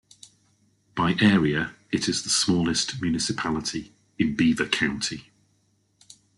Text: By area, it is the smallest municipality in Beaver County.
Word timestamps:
By 0.95 1.15
area, 1.21 1.75
it 1.91 2.09
is 2.09 2.23
the 2.23 2.29
smallest 2.31 3.03
municipality 3.03 3.93
in 4.17 4.35
Beaver 4.35 4.65
County. 4.67 5.29